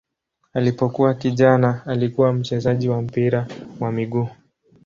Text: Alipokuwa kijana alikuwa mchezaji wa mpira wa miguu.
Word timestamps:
Alipokuwa 0.53 1.13
kijana 1.13 1.81
alikuwa 1.85 2.33
mchezaji 2.33 2.89
wa 2.89 3.01
mpira 3.01 3.47
wa 3.79 3.91
miguu. 3.91 4.27